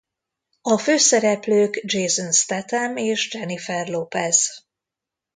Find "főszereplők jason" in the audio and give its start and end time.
0.77-2.31